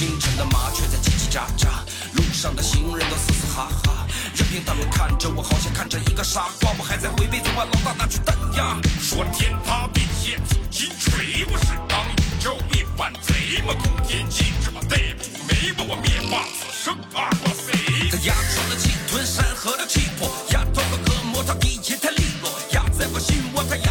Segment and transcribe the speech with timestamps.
[0.00, 1.68] 清晨的麻雀在叽叽喳喳，
[2.14, 6.72] 路上的行人都嘶嘶哈哈，任凭他们看着我，好像看着一个傻瓜。
[6.78, 10.40] 我还在回味昨晚老大那句单呀，说天塌地陷，
[10.70, 12.00] 金锤我是当
[12.40, 17.28] 朝一反贼嘛，空天禁止嘛，逮捕没把我灭霸此生啊！
[17.44, 17.70] 哇塞，
[18.10, 23.89] 他压出了气吞山河的气魄，压断了恶魔，他一切太利落，压在我心窝，他压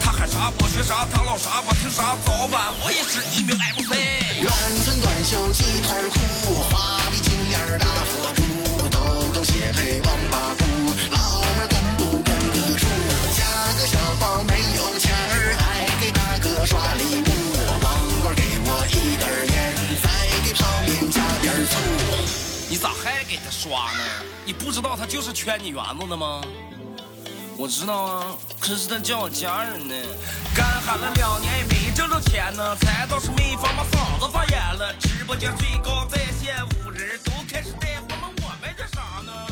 [0.00, 3.90] 他喊啥我学啥，他唠啥我听啥，早晚我也是一名 MC。
[4.42, 4.50] 圆
[4.84, 8.42] 寸短袖鸡腿裤，花臂金链大佛珠，
[8.90, 8.98] 抖
[9.34, 10.64] 抖鞋配王八裤，
[11.10, 12.84] 老妹儿跟不跟得住？
[13.36, 13.40] 加
[13.78, 17.30] 个小包没有钱儿，还给大哥刷礼物，
[17.82, 17.86] 王
[18.22, 19.54] 官给我一根烟，
[20.02, 20.06] 再
[20.44, 21.78] 给泡面加点醋。
[22.68, 24.02] 你咋还给他刷呢？
[24.44, 26.42] 你不知道他就是圈你园子的吗？
[27.62, 29.94] 我知道啊，可是他叫我家人呢。
[30.52, 34.92] 干喊了两年也没挣着钱呢，才倒是没法把嗓子发炎了。
[34.98, 39.46] 直播间最高在线五人都开始带货了，我们这啥呢？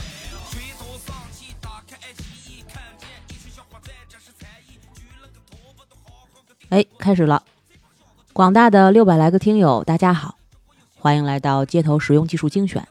[0.50, 6.76] 垂头丧气，打开爱奇艺，看见一群小伙在展示才艺，举了个头发都好好个。
[6.76, 7.44] 哎，开始了！
[8.32, 10.34] 广大的六百来个听友，大家好，
[10.98, 12.88] 欢迎来到街头实用技术精选，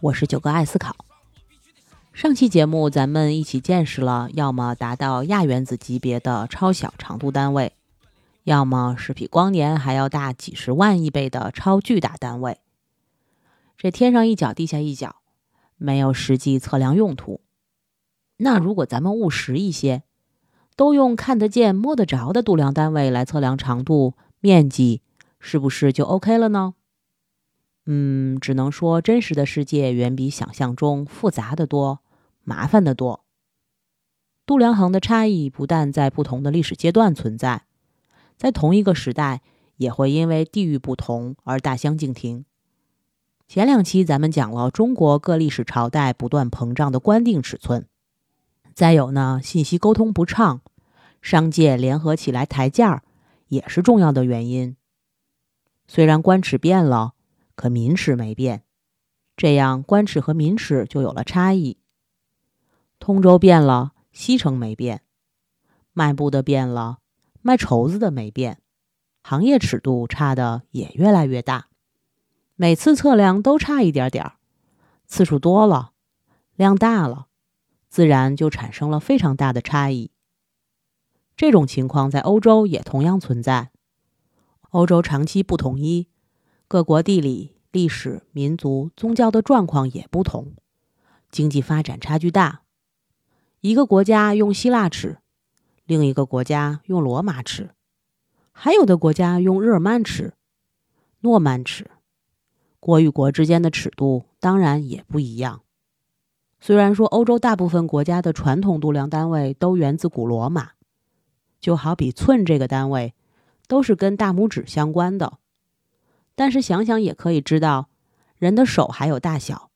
[0.00, 0.96] 我是九哥爱思考。
[2.12, 7.72] 上期节目咱们一起见识了，要么达到亚原子级别的超小长度单位，
[8.44, 12.58] 要么是比光年还要大几十万亿倍的超巨大单位。
[13.78, 15.16] 这天上一脚地下一脚，
[15.78, 17.40] 没有实际测量用途。
[18.38, 20.02] 那如果咱们务实一些，
[20.76, 25.00] 都用看得见、摸得着的度量单位来测量长度、面积，
[25.38, 26.74] 是不是就 OK 了呢？
[27.86, 32.00] 嗯，只能说真实的世界远比想象中复杂的多，
[32.44, 33.24] 麻烦的多。
[34.44, 37.64] 度量衡的差异不但在不同的历史阶段存在，
[38.36, 39.40] 在同一个时代
[39.76, 42.44] 也会因为地域不同而大相径庭。
[43.48, 47.86] 前两期咱们讲了中国各历史朝代不断膨胀的官定尺寸，
[48.74, 50.60] 再有呢，信息沟通不畅，
[51.22, 53.02] 商界联合起来抬价
[53.48, 54.76] 也是重要的原因。
[55.88, 57.14] 虽然官尺变了。
[57.60, 58.64] 可民尺没变，
[59.36, 61.76] 这样官尺和民尺就有了差异。
[62.98, 65.00] 通州变了，西城没变；
[65.92, 67.00] 卖布的变了，
[67.42, 68.62] 卖绸子的没变。
[69.22, 71.68] 行业尺度差的也越来越大，
[72.56, 74.36] 每次测量都差一点点儿，
[75.06, 75.92] 次数多了，
[76.54, 77.26] 量大了，
[77.90, 80.10] 自然就产生了非常大的差异。
[81.36, 83.70] 这种情况在欧洲也同样存在。
[84.70, 86.09] 欧洲长期不统一。
[86.70, 90.52] 各国地理、历史、民族、宗教的状况也不同，
[91.28, 92.62] 经济发展差距大。
[93.60, 95.18] 一个国家用希腊尺，
[95.84, 97.70] 另一个国家用罗马尺，
[98.52, 100.34] 还有的国家用日耳曼尺、
[101.22, 101.90] 诺曼尺。
[102.78, 105.62] 国与国之间的尺度当然也不一样。
[106.60, 110.70] 虽然说欧洲大部分国家的传统度量单位都源自古罗马，
[111.58, 113.12] 就好比寸这个单位，
[113.66, 115.39] 都是跟大拇指相关的。
[116.34, 117.88] 但是想想也可以知道，
[118.38, 119.70] 人的手还有大小，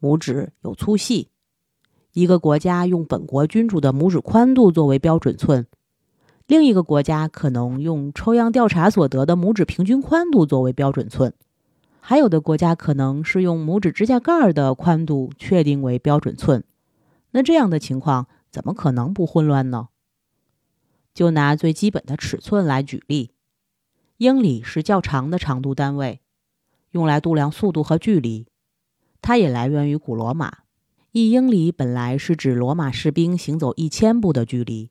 [0.00, 1.28] 拇指有粗细。
[2.12, 5.66] 一个国家用本国君主的拇指宽度作为标准寸，
[6.46, 11.34] 另一个国家可能用抽样调查所得的拇指平均宽度作为标准寸，
[12.00, 16.64] 还有的国家可能是用拇指指甲盖的宽度确定为标准寸。
[17.32, 19.88] 那这样的情况怎么可能不混乱呢？
[21.12, 23.32] 就拿最基本的尺寸来举例。
[24.18, 26.20] 英里是较长的长度单位，
[26.92, 28.46] 用来度量速度和距离。
[29.20, 30.58] 它也来源于古罗马。
[31.12, 34.90] 一英里本来是指罗马士兵行走一千步的距离。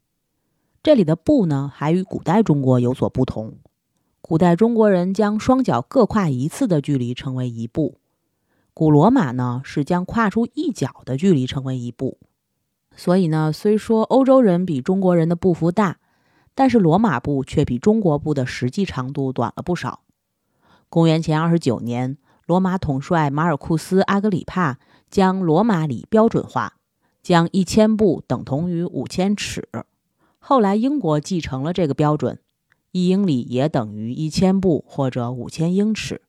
[0.83, 3.57] 这里的步呢，还与古代中国有所不同。
[4.21, 7.97] 古代中国人将双脚各跨一次的距离称为一步，
[8.75, 12.19] 古罗马呢是将跨出一脚的距离称为一步。
[12.95, 15.97] 所以呢，虽说欧洲人比中国人的步幅大。
[16.55, 19.99] 但是罗马步却比中国步的实际长度短了不少。
[20.89, 22.17] 公元前二十九年，
[22.47, 24.79] 罗马统帅马尔库斯·阿格里帕
[25.09, 26.77] 将罗马礼标准化，
[27.21, 29.67] 将一千步等同于五千尺。
[30.39, 32.39] 后来英国继承了这个标准，
[32.91, 36.21] 一英里也等于一千步或者五千英尺。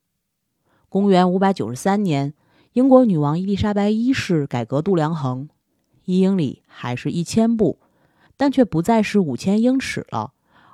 [0.88, 2.34] 公元五百九十三年，
[2.72, 5.48] 英国女王伊丽莎白一世改革度量衡，
[6.06, 7.78] 一英里还是一千步。
[8.36, 10.32] 但却不再是五千英尺了，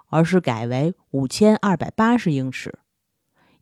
[0.09, 2.79] 而是改为五千二百八十英尺。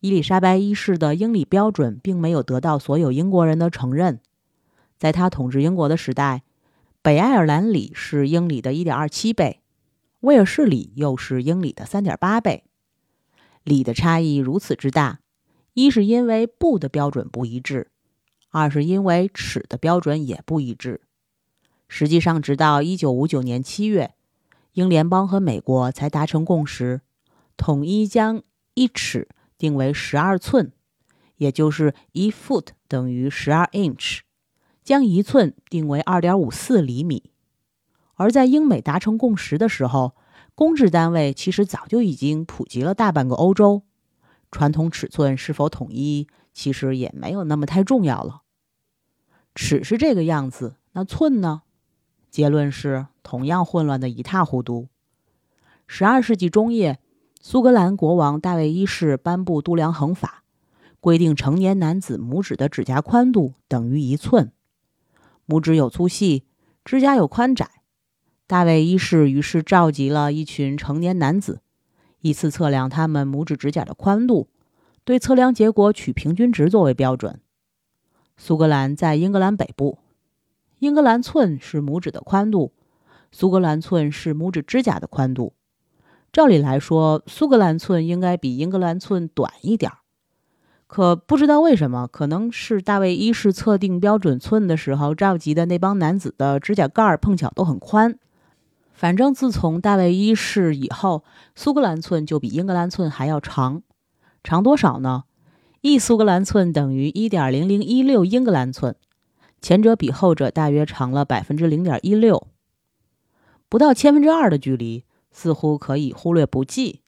[0.00, 4.20] 伊丽莎白一世的英里标准并没有得到所有英国人的承认。
[4.99, 6.43] 在他统治英国的时代，
[7.02, 9.61] 北爱尔兰里是英里的1.27倍，
[10.20, 12.64] 威尔士里又是英里的3.8倍。
[13.62, 15.20] 里的差异如此之大，
[15.75, 17.91] 一是因为布的标准不一致，
[18.49, 21.03] 二是因为尺的标准也不一致。
[21.93, 24.15] 实际上，直到1959年7月，
[24.75, 27.01] 英联邦和美国才达成共识，
[27.57, 28.45] 统一将
[28.75, 29.29] 一尺
[29.59, 30.73] 定为12寸，
[31.39, 34.21] 也就是一 foot 等于12 inch，
[34.85, 37.33] 将一寸定为2.54厘米。
[38.15, 40.15] 而在英美达成共识的时候，
[40.55, 43.83] 公制单位其实早就已经普及了大半个欧洲，
[44.53, 48.43] 传统尺寸是否统一，其实也没有那么太重要了。
[49.57, 51.63] 尺是这个样子，那寸呢？
[52.31, 54.88] 结论是同样混乱的一塌糊涂。
[55.87, 56.99] 十二世纪中叶，
[57.41, 60.44] 苏格兰国王大卫一世颁布度量衡法，
[61.00, 64.53] 规定成年男子拇指的指甲宽度等于一寸。
[65.49, 66.44] 拇指有粗细，
[66.85, 67.69] 指甲有宽窄。
[68.47, 71.61] 大卫一世于是召集了一群成年男子，
[72.21, 74.49] 依次测量他们拇指指甲的宽度，
[75.05, 77.41] 对测量结果取平均值作为标准。
[78.37, 79.99] 苏格兰在英格兰北部，
[80.81, 82.73] 英格兰寸是拇指的宽度，
[83.31, 85.53] 苏格兰寸是拇指指甲的宽度。
[86.32, 89.99] 照理来说，苏格兰寸应该比英格兰寸短一点儿，
[90.87, 98.19] 可不知道为什么，可能是大卫一世测定标准寸的时候召集的那帮男子的指甲盖儿碰巧都很宽。
[98.94, 101.25] 反正自从大卫一世以后，
[101.55, 103.82] 苏格兰寸就比英格兰寸还要长，
[104.43, 105.25] 长多少呢？
[105.82, 108.97] 一苏格兰寸等于一点零零一六英格兰寸，
[109.61, 112.49] 前者比后者大约长了百分之零点一六，
[113.69, 117.03] 不到千分之二的距离，似乎可以忽略不计。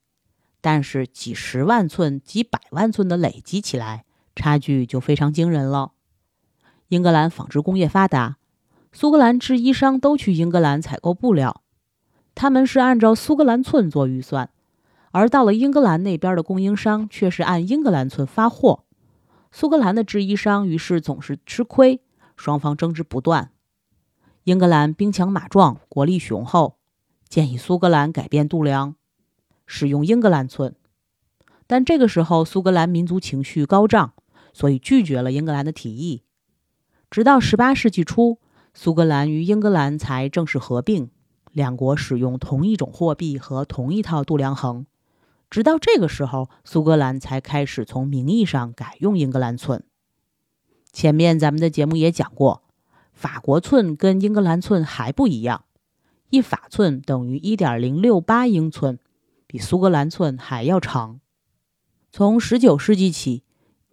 [0.60, 4.04] 但是几十万寸、几百万寸的累积起来，
[4.36, 5.92] 差距就非常惊人了。
[6.88, 8.36] 英格兰纺织工业发达，
[8.92, 11.62] 苏格兰制衣商都去英格兰采购布料。
[12.34, 14.50] 他们是按照苏格兰寸做预算，
[15.10, 18.84] 而到了英格兰那边的供应商却是按英格兰寸发货。
[19.50, 22.00] 苏格兰的制衣商于是总是吃亏，
[22.36, 23.50] 双方争执不断。
[24.44, 26.76] 英格兰兵强马壮，国力雄厚，
[27.28, 28.96] 建议苏格兰改变度量，
[29.66, 30.74] 使用英格兰寸。
[31.66, 34.14] 但这个时候，苏格兰民族情绪高涨，
[34.52, 36.24] 所以拒绝了英格兰的提议。
[37.08, 38.40] 直到18世纪初，
[38.74, 41.10] 苏格兰与英格兰才正式合并。
[41.52, 44.86] 两国使用同一种货币和同一套度量衡，
[45.50, 49.84] 直到这个时候，苏格兰才开始从名义上改用英格兰寸。
[50.92, 52.62] 前面咱们的节目也讲过，
[53.12, 55.64] 法国寸跟英格兰寸还不一样，
[56.30, 58.98] 一法寸等于一点零六八英寸，
[59.46, 61.20] 比苏格兰寸还要长。
[62.10, 63.42] 从十九世纪起，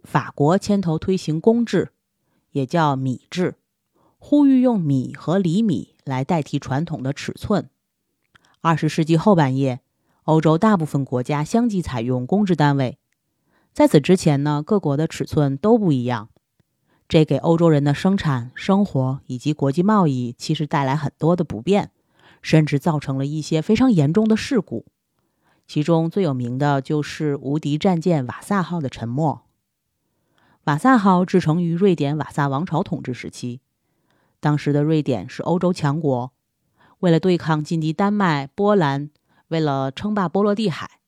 [0.02, 1.92] 法国牵头推行公制，
[2.50, 3.56] 也叫米制，
[4.18, 5.90] 呼吁用米和厘米。
[6.06, 7.70] 来代替传统的尺寸。
[8.60, 9.78] 二十世纪后半叶，
[10.24, 12.98] 欧洲大部分国家相继采用公制单位。
[13.72, 16.30] 在此之前呢，各国的尺寸都不一样，
[17.10, 21.90] 这给欧洲人的生产、生活以及国际贸易其实带来很多的不便，
[22.40, 24.86] 甚至造成了一些非常严重的事故。
[25.66, 29.44] 其中最有名的就是无敌战舰瓦萨号的沉没。
[30.66, 33.60] 瓦萨号制成于瑞典瓦萨王朝统治时期。
[34.38, 36.32] 当时的瑞典是欧洲强国，
[37.00, 39.10] 为了对抗劲敌丹麦、波兰，
[39.48, 41.00] 为了称霸波罗的海，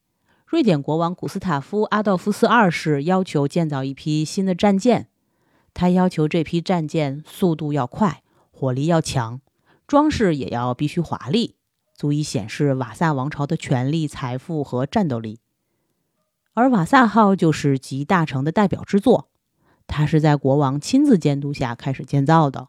[0.49, 5.07] 瑞典国王古斯塔夫·阿道夫斯二世要求建造一批新的战舰。
[5.75, 9.41] 他要求这批战舰速度要快，火力要强，
[9.87, 11.57] 装饰也要必须华丽，
[11.95, 15.39] 足以显示瓦萨王朝的权力、财富和战斗力。
[16.55, 19.31] 而瓦萨号就是集大成的代表之作，
[19.87, 22.69] 它是在国王亲自监督下开始建造的。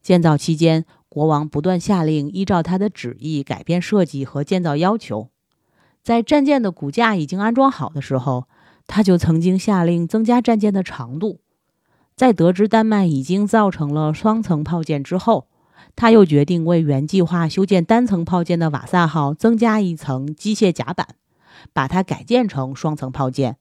[0.00, 5.28] 建造期间，国王不断下令依照他的旨意改变设计和建造要求。
[6.02, 8.48] 在战舰的骨架已经安装好的时候，
[8.88, 11.40] 他就曾经下令增加战舰的长度。
[12.14, 15.48] 在得知丹麦已经造成了双层炮舰之后，
[15.96, 21.16] 他又决定为原计划修建单层炮舰的瓦萨号增加一层机械甲板，
[21.72, 23.56] 把它改建成双层炮舰。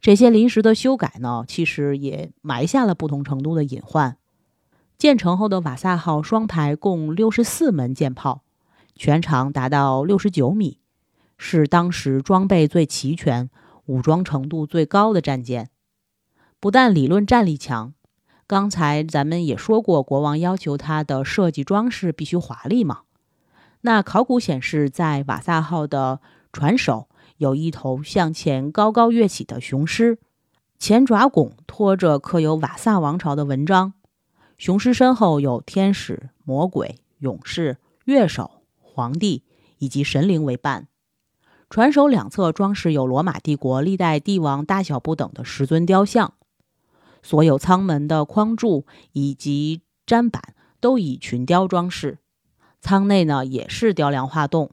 [0.00, 4.18] 这些临时的修改呢，其实也埋下了不同程度的隐患。
[4.96, 8.42] 建成后的瓦萨号双排共六十四门舰炮，
[8.94, 10.78] 全长达到六十九米，
[11.36, 13.50] 是当时装备最齐全、
[13.86, 15.70] 武装程度最高的战舰。
[16.64, 17.92] 不但理论战力强，
[18.46, 23.00] 刚才咱们也说过，国王要求它的设计装饰必须华丽嘛。
[23.82, 26.20] 那考古显示，在瓦萨号的
[26.54, 27.06] 船首
[27.36, 30.16] 有一头向前高高跃起的雄狮，
[30.78, 33.92] 前爪拱托着刻有瓦萨王朝的文章。
[34.56, 39.42] 雄狮身后有天使、魔鬼、勇士、乐手、皇帝
[39.76, 40.88] 以及神灵为伴。
[41.68, 46.32] 船首两侧装饰有罗马帝国历代帝王大小不等的石尊雕像。
[47.24, 52.18] 所有舱门的框柱以及砧板都以群雕装饰。
[52.80, 54.70] 舱内呢也是雕梁画栋。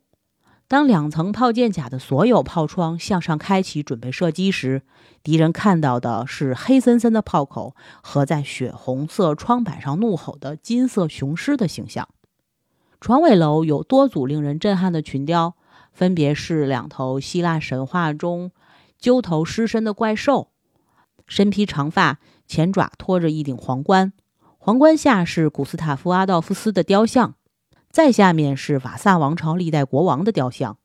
[0.68, 4.84] 当两层炮舰甲的所有炮窗向上开启，准备射击时，
[5.24, 12.08] 敌人看到的是黑森森的炮口和在血红色窗板上怒吼的金色雄狮的形象。
[13.02, 15.56] 船尾楼有多组令人震撼的群雕，
[15.92, 18.52] 分别是两头希腊神话中
[18.98, 20.52] 鸠头狮身的怪兽，
[21.28, 22.20] 身披长发，
[22.52, 24.12] 前爪托着一顶皇冠，
[24.58, 27.36] 皇冠下是古斯塔夫阿道夫斯的雕像。
[27.90, 30.78] 再下面是瓦萨王朝历代国王的雕像，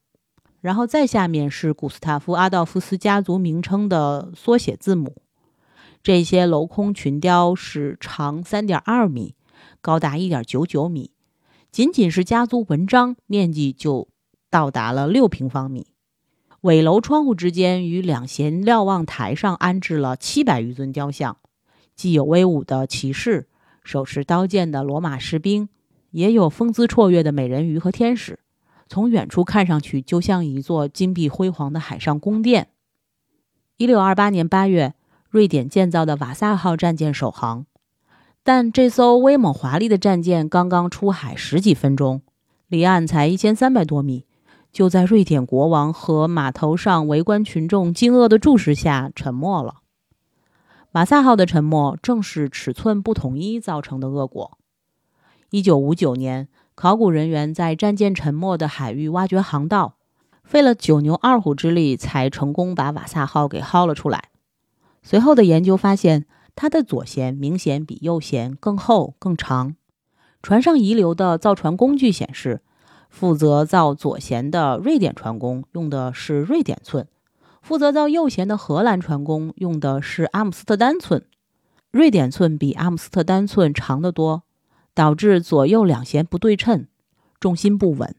[0.61, 5.17] 然后再下面是古斯塔夫阿道夫斯家族名称的缩写字母。
[6.05, 9.35] 这些镂空群雕是长三点二米，
[9.81, 11.11] 高达一点九九米，
[11.73, 14.07] 仅仅是家族纹章面积就
[14.49, 15.89] 到达了六平方米。
[16.61, 21.39] 尾楼窗户之间与两舷瞭望台上安置了七百余尊雕像，
[21.97, 23.49] 既有威武的骑士，
[23.83, 25.69] 手持刀剑的罗马士兵。
[26.13, 28.39] 也有风姿绰约的美人鱼和天使，
[28.89, 32.69] 从远处看上去就像一座金碧辉煌的海上宫殿。
[33.77, 34.95] 一六二八年八月，
[35.29, 37.67] 瑞典建造的瓦萨号战舰首航，
[38.43, 42.23] 但这艘威猛华丽的战舰刚刚出海十几分钟，
[42.69, 44.25] 离岸才一千三百多米，
[44.73, 49.83] 就在瑞典国王和码头上围观群众惊愕的注视下沉没了。
[50.97, 54.57] 瓦萨号的沉没正是尺寸不统一造成的恶果。
[55.51, 59.97] 一九五九年，考古人员在战舰沉没的海域挖掘航道，
[60.43, 64.31] 费了九牛二虎之力，才成功把瓦萨号给薅了出来。
[65.03, 66.25] 随后的研究发现，
[66.55, 69.77] 它的左舷明显比右舷更厚更长。
[70.43, 72.63] 船上遗留的造船工具显示，
[73.11, 77.07] 负责造左舷的瑞典船工用的是瑞典寸，
[77.67, 81.27] 负责造右舷的荷兰船工用的是阿姆斯特丹寸。
[81.91, 84.45] 瑞典寸比阿姆斯特丹寸长得多。
[84.95, 86.87] 导致左右两舷不对称，
[87.39, 88.17] 重心不稳，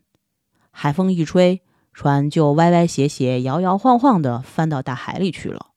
[0.70, 5.72] 海风一吹，船就歪歪斜斜、摇摇晃晃地翻到大海里去了。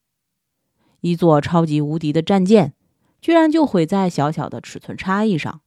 [1.01, 2.75] 一座超级无敌的战舰，
[3.19, 5.63] 居然就毁在小小的尺寸差异上。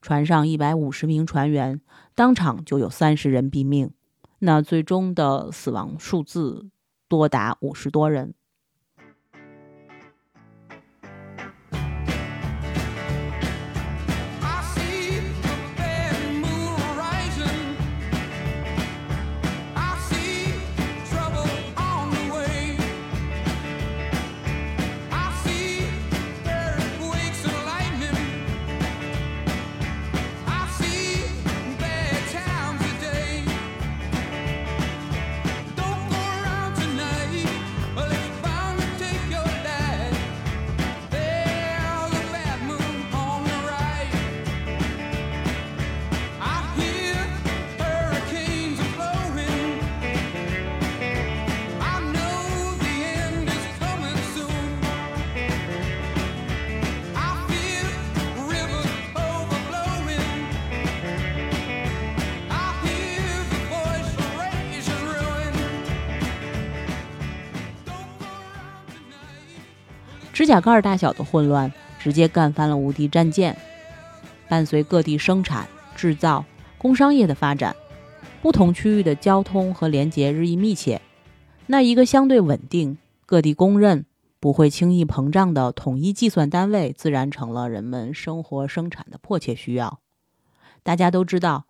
[0.00, 1.82] 船上一百五十名船员，
[2.14, 3.90] 当场就有三十人毙命，
[4.38, 6.70] 那最终的死亡数字
[7.08, 8.34] 多达五十多人。
[70.46, 73.56] 指甲盖大小的混乱，直接干翻了无敌战舰。
[74.48, 76.44] 伴随各地生产、制造、
[76.78, 77.74] 工商业的发展，
[78.40, 81.02] 不同区域的交通和连接日益密切，
[81.66, 84.06] 那一个相对稳定、各地公认、
[84.38, 89.98] 不会轻易膨胀的统一计算单位，自然成了人们生活生产的迫切需要。
[90.84, 91.64] 大家都知道，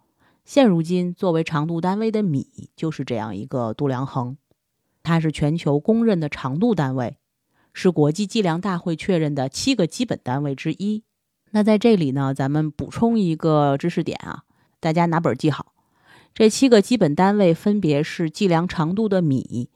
[0.44, 4.36] 现如今作为长度单位的米，就是这样一个度量衡，
[5.02, 7.16] 它是全球公认的长度单位。
[7.78, 11.04] 是国际计量大会确认的七个基本单位之一。
[11.50, 14.44] 那在这里呢，咱们补充一个知识点啊，
[14.80, 15.74] 大家拿本记好。
[16.32, 19.68] 这七个基本单位分别是计量长度的米、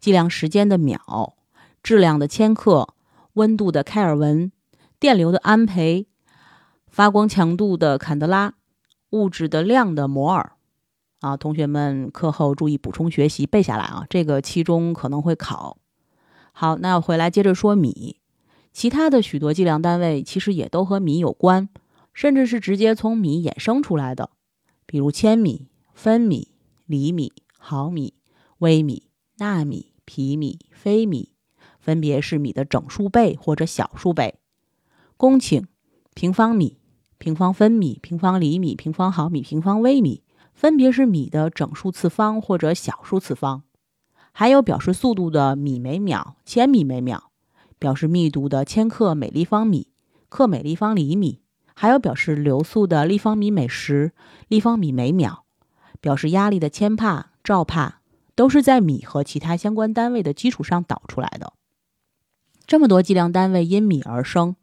[0.00, 1.36] 计量时间的秒、
[1.80, 2.88] 质量的千克、
[3.34, 4.50] 温度的开尔文、
[4.98, 6.08] 电流的安培、
[6.88, 8.54] 发光强度的坎德拉、
[9.10, 10.54] 物质的量的摩尔。
[11.20, 15.78] 啊，同学们课后注意补充学习，背下来啊，这个期中可能会考。
[16.56, 18.20] 好，那回来接着说米，
[18.72, 21.68] 其他的许多计量单位其实也都和米有关，
[22.12, 24.30] 甚至是直接从米衍生出来的，
[24.86, 26.52] 比如千米、分米、
[26.86, 28.14] 厘米、毫米、
[28.58, 29.08] 微米、
[29.38, 31.32] 纳米、皮米、非米，
[31.80, 34.36] 分别是米的整数倍或者小数倍。
[35.16, 35.64] 公顷、
[36.14, 36.78] 平方米、
[37.18, 40.22] 平方分米、平方厘米、平方毫米、平方微米，
[40.54, 43.64] 分别是米的整数次方或者小数次方。
[44.36, 47.30] 还有表示速度的米每秒、千米每秒，
[47.78, 49.92] 表示密度的千克每立方米、
[50.28, 51.40] 克每立方厘米，
[51.72, 54.12] 还有表示流速的立方米每时、
[54.48, 55.44] 立方米每秒，
[56.00, 58.00] 表示压力的千帕、兆帕，
[58.34, 61.52] 都是在米和其他相关单位的基础上导出来的。
[62.66, 64.56] 这么多计量单位因米而生，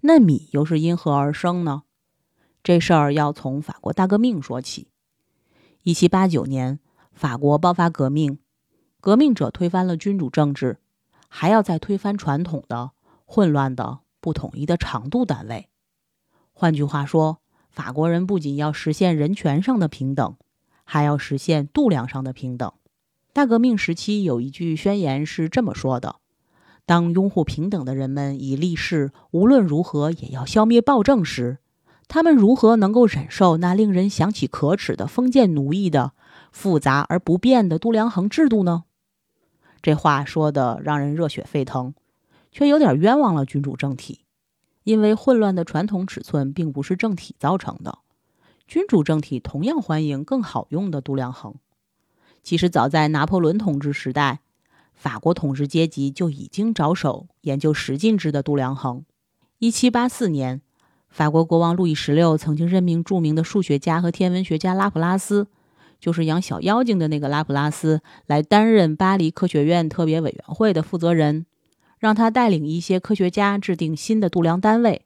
[0.00, 1.82] 那米又是因何而生呢？
[2.62, 4.88] 这事儿要从法国大革命说起。
[5.82, 6.80] 一七八九年，
[7.12, 8.38] 法国爆发革命。
[9.00, 10.76] 革命者推翻了君主政治，
[11.28, 12.90] 还要再推翻传统的、
[13.24, 15.68] 混乱的、不统一的长度单位。
[16.52, 17.38] 换句话说，
[17.70, 20.36] 法国人不仅要实现人权上的平等，
[20.84, 22.70] 还要实现度量上的平等。
[23.32, 26.16] 大革命时期有一句宣言是这么说的
[26.84, 31.58] ：“当拥护平等的人们已立誓无论如何也要消灭暴政时，
[32.06, 36.12] 他们如何能够忍受那令人想起可耻的封建奴役的
[36.52, 38.84] 复杂而不变的度量衡制度呢？”
[39.82, 41.94] 这话说的让人热血沸腾，
[42.52, 44.20] 却有点冤枉了君主政体，
[44.84, 47.98] 因为混乱的传统尺寸并不是政体造成的。
[48.66, 51.54] 君主政体同样欢迎更好用的度量衡。
[52.42, 54.40] 其实早在拿破仑统治时代，
[54.94, 59.04] 法国统治阶级就已经着手研究十进制的度量衡。
[59.58, 60.62] 一七八四年，
[61.08, 65.48] 法国国王路易十六曾经任命著名的数学家和天文学家拉普拉斯。
[66.00, 71.44] 就是养小妖精的那个拉普拉斯来担任巴黎科学院特别委员会的负责人，
[71.98, 75.02] 让他带领一些科学家制定新的度量单位。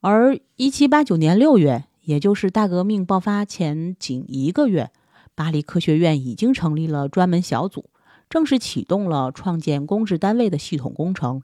[0.00, 4.90] 而1789年6月，也就是大革命爆发前仅一个月，
[5.34, 7.90] 巴黎科学院已经成立了专门小组，
[8.30, 11.42] 正式启动了创建公制单位的系统工程。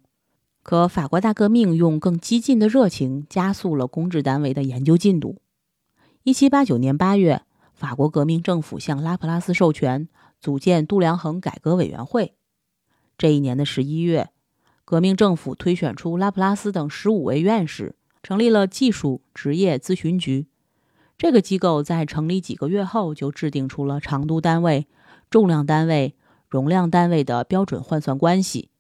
[0.63, 5.37] 可法国大革命用更激进的热情加速了公制单位的研究进度。
[6.25, 7.43] 1789年8月。
[7.77, 10.09] 法国革命政府向拉普拉斯授权
[10.41, 12.35] 组建度量衡改革委员会。
[13.19, 14.31] 这一年的十一月，
[14.87, 20.47] 革命政府推选出拉普拉斯等十五位院士，成立了技术职业咨询局。
[21.19, 24.87] 这个机构在成立几个月后，就制定出了长度单位、
[25.29, 26.15] 重量单位、
[26.49, 28.71] 容量单位的标准换算关系。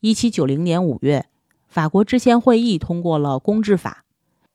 [0.00, 1.26] 一七九零年五月，
[1.68, 4.04] 法国制宪会议通过了公制法。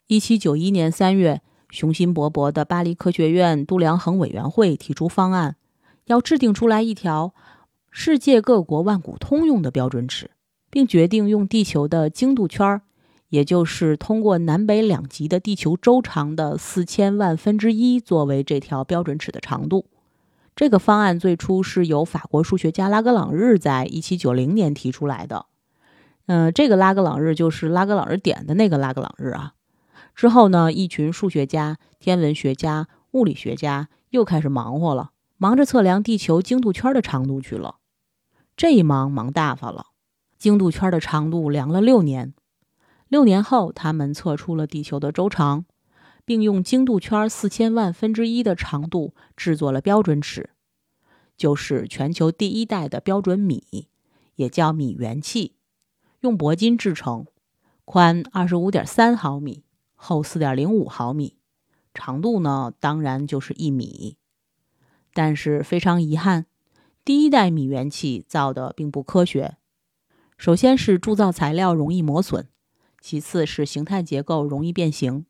[0.07, 1.41] 一七九一年三月。
[1.71, 5.55] 雄心勃勃的巴黎科学院度量衡委员会提出方案，
[6.05, 7.33] 要制定出来一条
[7.89, 10.31] 世界各国万古通用的标准尺，
[10.69, 12.81] 并决定用地球的经度圈儿，
[13.29, 19.85] 也就是通过南北两极的地球周长的四千万分之一作为这条标准尺的长度。
[20.53, 25.45] 这个方案最初是由法国数学家拉格朗日在一七九零年提出来的。
[26.25, 29.53] 嗯，这个拉格朗日就是拉格朗日点的那个拉格朗日啊。
[30.15, 37.77] 之后呢，一群数学家、天文学家、物理学家又开始忙活了，忙着测量地球经度圈的长度去了。
[38.55, 39.87] 这一忙忙大发了，
[40.37, 42.33] 经度圈的长度量了六年。
[43.07, 45.65] 六年后，他们测出了地球的周长，
[46.23, 50.51] 并用经度圈四千万分之一的长度制作了标准尺，
[51.35, 53.87] 就是全球第一代的标准米，
[54.35, 55.55] 也叫米元器，
[56.19, 57.25] 用铂金制成，
[57.83, 59.63] 宽二十五点三毫米。
[60.03, 61.35] 厚四点零五毫米，
[61.93, 64.17] 长度呢，当然就是一米。
[65.13, 66.47] 但是非常遗憾，
[67.05, 69.57] 第一代米原器造的并不科学。
[70.39, 72.47] 首先是铸造材料容易磨损，
[72.99, 75.27] 其次是形态结构容易变形。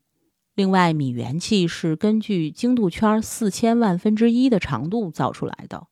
[0.54, 5.88] 另外，米原器是根据精度圈四千万分之一的长度造出来的，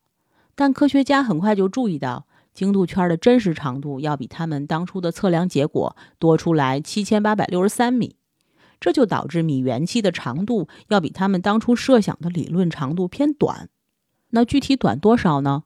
[0.55, 8.15] 但科学家很快就注意到，精度圈的真实长度要比他们当初的测量结果多出来七千八百六十三米。
[8.81, 13.69] 这就导致米原器的长度要比他们当初设想的理论长度偏短。
[14.31, 15.63] 那具体短多少呢？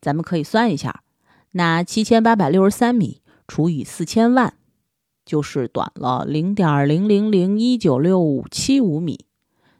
[0.00, 1.02] 咱们可以算一下，
[1.52, 4.54] 拿七千八百六十三米除以四千万，
[5.24, 9.24] 就是短了零点零零零一九六五七五米，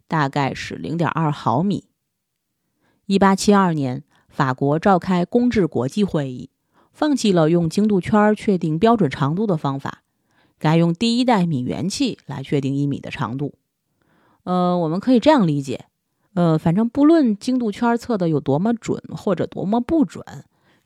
[0.08, 1.84] 大概是零点二毫米。
[3.06, 6.48] 一八七二年，法国召开公制国际会议，
[6.92, 10.02] 放弃了用精度圈确定标准长度的方法。
[10.60, 13.54] 改用第一代米原器来确定一米的长度，
[14.44, 15.86] 呃，我们可以这样理解，
[16.34, 20.22] 呃，反正不论精度圈测的有多么准或者多么不准，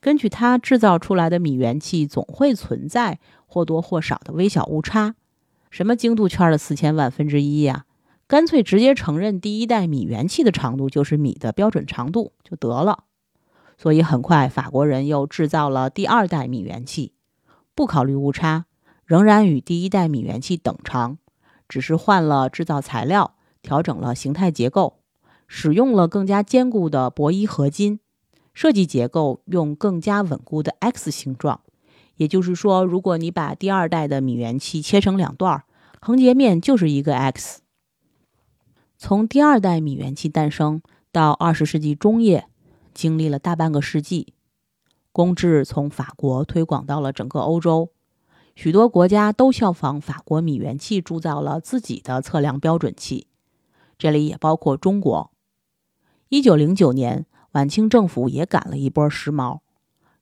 [0.00, 5.16] 根据它制造出来的米原器总会存在或多或少的微小误差。
[5.70, 7.84] 什么精度圈的四千万分之一呀？
[8.28, 13.04] 干脆直接承认第一代米原器的长度就是米的标准长度就得了。
[13.76, 17.12] 所以很快法国人又制造了第二代米原器，
[17.74, 18.66] 不考虑误差。
[19.04, 21.18] 仍然与第一代米原器等长，
[21.68, 25.00] 只是换了制造材料，调整了形态结构，
[25.46, 28.00] 使用了更加坚固的铂铟合金，
[28.52, 31.60] 设计结构用更加稳固的 X 形状。
[32.16, 35.64] 也就是说，如果你把第二代的米原器切成两段，
[36.00, 37.60] 横截面就是一个 X。
[38.96, 42.46] 从第二代米原器诞生到二十世纪中叶，
[42.94, 44.34] 经历了大半个世纪，
[45.10, 47.90] 公制从法国推广到了整个欧洲，
[48.54, 53.26] 许多国家都效仿法国米原器铸造了自己的测量标准器，
[53.98, 55.32] 这里也包括中国。
[56.28, 59.60] 一九零九年，晚清政府也赶了一波时髦。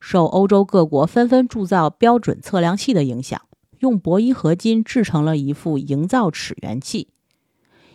[0.01, 3.41] 受欧洲各国纷纷铸造标准测量器的影响，
[3.79, 7.09] 用铂铟合金制成了一副营造尺原器。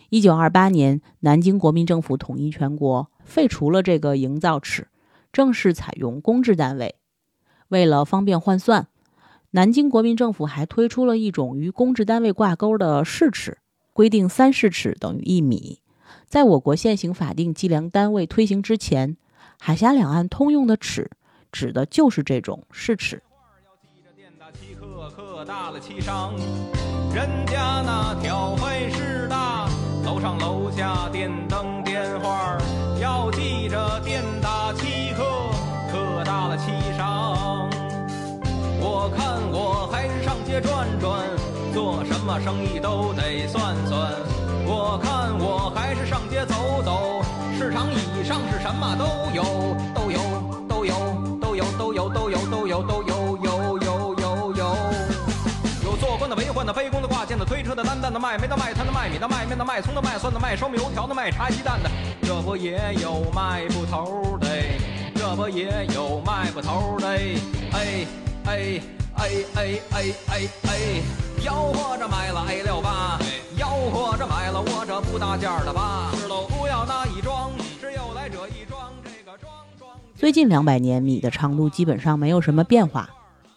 [0.08, 4.88] 一九二八年，南京国民政府统一全国，废除了这个营造尺，
[5.32, 6.94] 正式采用公制单位。
[7.68, 8.88] 为了方便换算，
[9.50, 13.58] 南京国民政府还推出了一种与公制单位挂钩的市尺，
[13.92, 15.80] 规定三市尺等于一米。
[16.26, 19.16] 在我国现行法定计量单位推行之前，
[19.58, 21.10] 海峡两岸通用的尺。
[21.50, 23.22] 指的就是这种试尺。
[27.14, 29.66] 人家那挑费事大，
[30.04, 32.58] 楼上楼下电灯电话
[33.00, 34.22] 要记着电
[39.16, 41.20] 看我还是上街转转，
[41.72, 44.12] 做什么生意都得算算。
[44.66, 47.22] 我看我还是上街走走，
[47.58, 49.42] 市场以上是什么都有，
[49.94, 50.20] 都有，
[50.68, 51.28] 都有。
[51.38, 54.76] 都有都有都有都有都有有有有有，
[55.82, 61.90] 有做官的为官的背工的挂件的推车的担担的卖煤的卖炭的卖米的卖面的卖葱的卖蒜的卖烧米油条的卖茶鸡蛋的，
[62.22, 64.46] 这不也有卖布头的，
[65.14, 67.08] 这不也有卖布头的，
[67.72, 68.06] 哎
[68.44, 68.80] 哎
[69.18, 71.02] 哎哎哎哎哎，
[71.40, 73.18] 吆喝着买了 A 六八，
[73.56, 76.12] 吆喝着买了我这不搭件的吧，
[76.48, 77.50] 不要那一装，
[77.80, 78.92] 只有来这一装。
[80.14, 83.10] 最近两百年，米的长度基本上没有什么变化，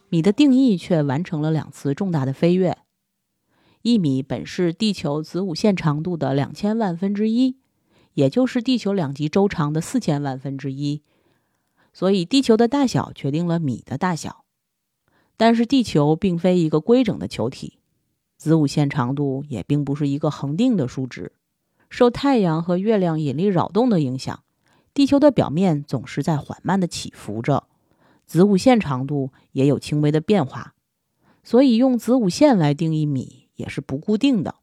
[0.09, 2.77] 米的定义却完成了两次重大的飞跃。
[3.83, 7.57] 一米本是地球子午线长度的两千万分之一，
[8.15, 11.03] 也就是地球两极周长的四千万分之一，
[11.93, 14.40] 所以地球的大小决定了米的大小。
[15.41, 17.79] 但是地球并非一个规整的球体，
[18.37, 21.31] 子午线长度也并不是一个恒定的数值，
[21.89, 24.43] 受太阳和月亮引力扰动的影响。
[24.93, 27.63] 地球的表面总是在缓慢的起伏着，
[28.27, 30.75] 子午线长度也有轻微的变化，
[31.43, 34.57] 所以用子午线来定义米也是不固定的。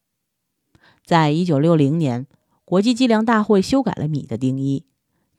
[1.04, 2.28] 在一九六零年，
[2.64, 4.84] 国际计量大会修改了米的定义，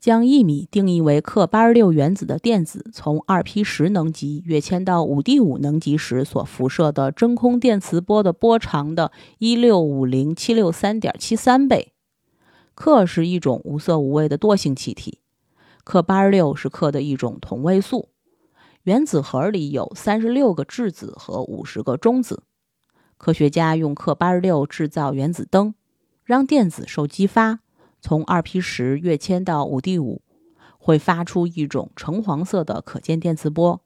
[0.00, 11.92] 将一米定义为克八十六原子的电子从二 P 十能级跃迁到五 D 五能级时所辐射的真空电磁波的波长的一六五零七六三点七三倍。
[12.74, 15.18] 氪是一种无色无味的惰性气体，
[15.84, 18.08] 氪八十六是氪的一种同位素。
[18.84, 22.44] 原子核里有三十六个质子和五十个中子。
[23.18, 25.74] 科学家用氪八十六制造原子灯，
[26.24, 27.60] 让电子受激发，
[28.00, 30.22] 从二 P 十跃迁到五 D 五，
[30.78, 33.80] 会发出一种橙黄色的可见电磁波。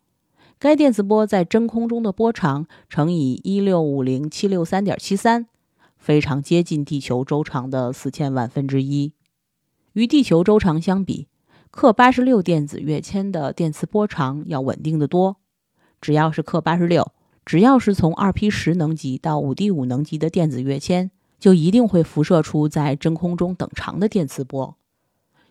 [0.58, 5.46] 该电磁波在真空中的波长乘以一六五零七六三点七三。
[5.96, 9.14] 非常接近地球周长的四千万分之一。
[9.94, 11.28] 与地球周长相比，
[11.72, 15.38] 氪八十六电子跃迁的电磁波长要稳定的多。
[16.02, 17.12] 只要是氪八十六，
[17.46, 21.10] 只要是从二 P 十能级到五 D 五能级的电子跃迁，
[21.44, 24.78] 就一定会辐射出在真空中等长的电磁波。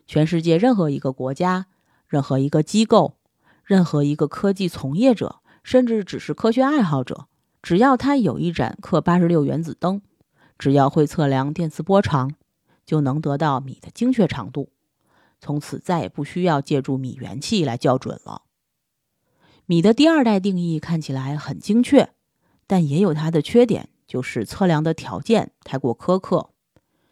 [0.08, 1.66] 全世界任何一个国家、
[2.08, 3.14] 任何一个机构、
[3.62, 7.28] 任何一个科技从业者，甚至只是科学爱好者，
[7.62, 10.02] 只要他有一盏氪八十六原子灯。
[10.58, 12.32] 只要会测量电磁波长，
[12.84, 14.70] 就能得到米的精确长度。
[15.38, 18.42] 从此再也不需要借助米元器来校准了。
[19.66, 22.10] 米的第二代定义看起来很精确，
[22.66, 26.50] 但也有它的缺点，就是测量的条件太过苛刻。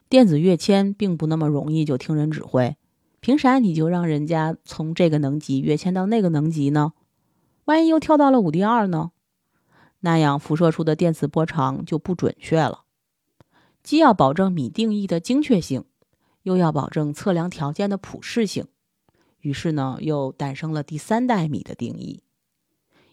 [0.08, 2.76] 电子跃迁并不那么容易就听人指挥，
[3.20, 6.92] 凭啥你就让人家从这个能级跃迁到那个能级呢？
[7.64, 9.12] 万一又跳到了五 D 二呢？
[10.00, 12.82] 那样辐射出的电磁波长就不准确了。
[13.82, 15.84] 既要保证米定义的精确性，
[16.42, 18.66] 又要保证测量条件的普适性，
[19.40, 22.22] 于是呢，又诞生了第三代米的定义。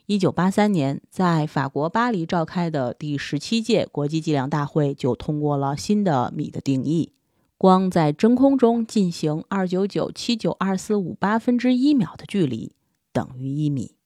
[0.09, 7.13] 一九八三年，在法国巴黎召开的第十七届国际计量大会就通过了新的米的定义：
[7.59, 12.73] 光在真空中进行二九九七九二四五八分之一秒的距离
[13.13, 13.97] 等于一米。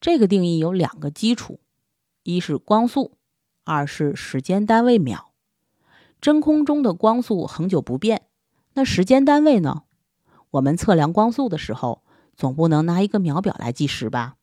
[0.00, 1.60] 这个定义有两个基础：
[2.22, 3.18] 一是光速。
[3.64, 5.32] 二是时间单位秒。
[6.22, 8.22] 真空中的光速恒久不变，
[8.72, 9.82] 那时间单位呢？
[10.52, 12.02] 我们测量光速的时候，
[12.34, 14.36] 总不能拿一个秒表来计时吧？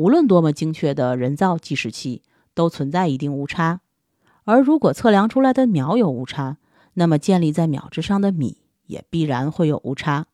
[0.00, 2.22] 无论多么精确的人造计时器，
[2.54, 3.82] 都存在一定误差。
[4.44, 6.56] 而如果测量出来的秒有误差，
[6.94, 10.24] 那么建立在秒之上的米也必然会有误差。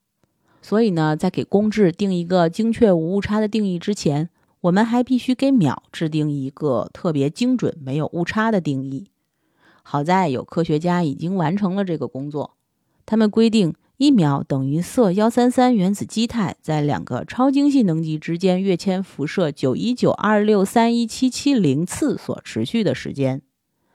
[0.62, 9.10] 所以呢，在给公制定一个精确无误差的定义之前，我们还必须给秒制定一个特别精准、没有误差的定义。
[9.82, 12.52] 好在有科学家已经完成了这个工作，
[13.04, 23.40] 他们规定一秒等于铯幺三三原子基态在两个超精细能级之间跃迁辐射九一九二六三一七七零次所持续的时间，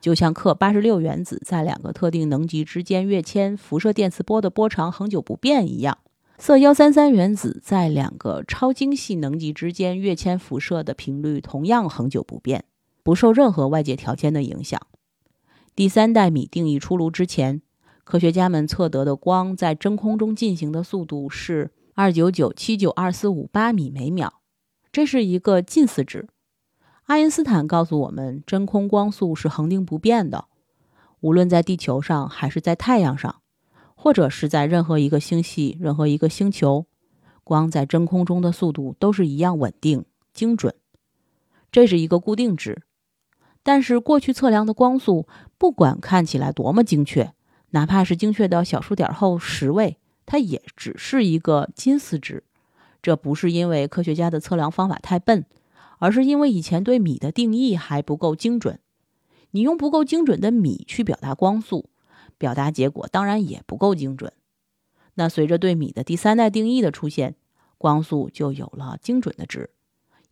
[0.00, 5.98] 就像氪八十六原子在两个特定能级之间跃迁辐射电磁波的波长恒久不变一样。
[6.36, 12.64] 铯幺三三原子在两个超精细能级之间跃迁辐射的频率同样恒久不变，
[13.04, 14.80] 不受任何外界条件的影响。
[15.76, 17.62] 第三代米定义出炉之前，
[18.04, 24.30] 科学家们测得的光在真空中进行的速度是二九九七九二四五八米每秒，
[24.90, 26.28] 这是一个近似值。
[27.04, 30.46] 爱因斯坦告诉我们，真空光速是恒定不变的，
[31.20, 33.36] 无论在地球上还是在太阳上。
[33.94, 36.86] 或者是在任何一个星系、任何一个星球，
[37.44, 40.74] 光在真空中的速度都是一样稳定、精准。
[41.70, 42.82] 这是一个固定值。
[43.62, 47.32] 但是过去测量的光速，不管看起来多么精确，
[47.72, 52.44] 哪怕是精确到小数点后十位，它也只是一个近似值。
[53.02, 55.44] 这不是因为科学家的测量方法太笨，
[55.98, 58.78] 而是因为以前对米的定义还不够精准。
[59.50, 61.90] 你用不够精准的米去表达光速。
[62.38, 64.32] 表达结果当然也不够精准。
[65.14, 67.36] 那随着对米的第三代定义的出现，
[67.78, 69.70] 光速就有了精准的值，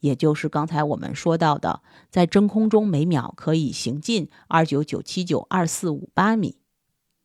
[0.00, 6.60] 也就是刚才我们说到的，在真空中每秒可以行进二九九七九二四五八米。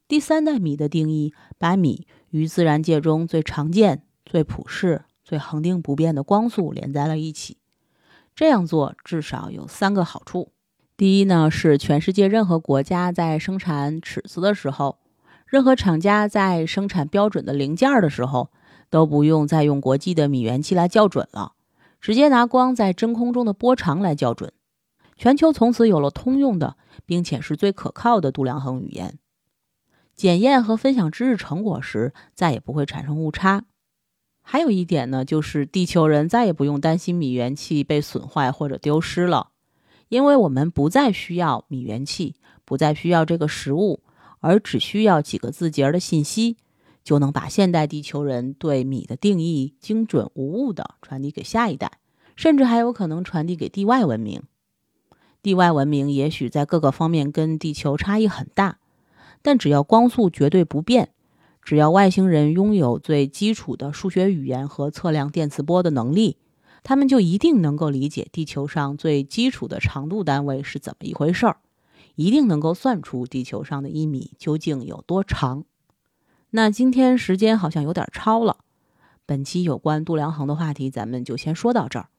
[0.08, 7.58] 第三代米的定义把米与自然界中最常见、最普世、最恒定不变的光速连在了一起。
[8.36, 10.52] 这样做至少有三个好处。
[10.96, 15.00] 第一呢，是全世界任何国家在生产尺子的时候，
[15.48, 18.52] 任何厂家在生产标准的零件的时候，
[18.92, 21.54] 都不用再用国际的米原器来校准了，
[22.00, 24.54] 直接拿光在真空中的波长来校准。
[25.18, 29.18] 全球从此有了通用的，并且是最可靠的度量衡语言。
[30.16, 33.66] 检验和分享知识成果时，再也不会产生误差。
[34.42, 39.50] 还有一点呢，就是地球人再也不用担心米元器被损坏或者丢失了。
[40.08, 44.02] 因为我们不再需要米元器，不再需要这个食物，
[44.40, 46.58] 而只需要几个字节的信息，
[47.04, 51.94] 就能把现代地球人对米的定义精准无误地传递给下一代，
[52.36, 54.44] 甚至还有可能传递给地外文明。
[55.42, 58.78] 地外文明也许在各个方面跟地球差异很大，
[59.46, 61.12] 但只要光速绝对不变，
[61.62, 66.38] 只要外星人拥有最基础的数学语言和测量电磁波的能力。
[66.82, 71.58] 他们就一定能够理解地球上最基础的长度单位是怎么一回事儿，
[72.16, 75.64] 一定能够算出地球上的一米究竟有多长。
[76.50, 78.58] 那今天时间好像有点超了，
[79.28, 82.10] 本期有关度量衡的话题咱们就先说到这儿。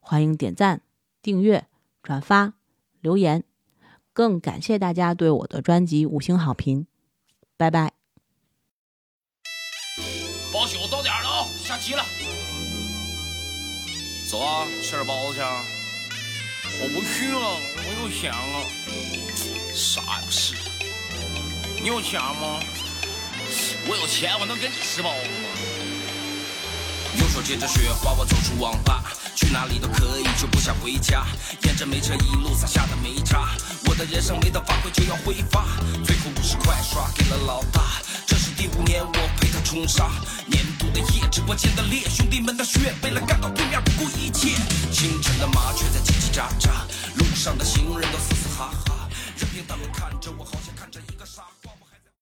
[0.00, 0.80] 欢迎点赞、
[1.20, 1.66] 订阅、
[2.02, 2.54] 转发、
[3.02, 3.44] 留言，
[4.20, 6.86] 更感谢大家对我的专辑五星好评。
[7.56, 7.90] 拜拜。
[10.52, 12.04] 包宿到点了啊，下棋了。
[14.30, 15.40] 走啊，吃点包子去。
[16.82, 17.56] 我不去了，
[17.86, 19.72] 我有钱了。
[19.72, 20.54] 啥不是？
[21.80, 22.60] 你有钱吗？
[23.88, 25.48] 我有钱，我能跟你吃包子吗？
[27.30, 29.04] 手接着雪花，我走出网吧，
[29.36, 31.24] 去哪里都可以，就不想回家。
[31.62, 33.50] 沿着煤车一路撒下的煤渣，
[33.86, 35.64] 我的人生没得发挥就要挥发。
[36.04, 40.10] 最后五十块刷给了老大，这是第五年我陪他冲杀。
[40.46, 44.56] 年度的夜，直播间的烈，兄弟们的血，为了干到对面不顾一切。
[44.90, 46.70] 清晨的麻雀在叽叽喳喳，
[47.14, 50.59] 路上的行人都嘶嘶哈哈，任凭他们看着我，好。